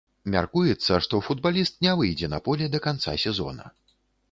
[0.35, 3.71] Мяркуецца, што футбаліст не выйдзе на поле да канца сезона.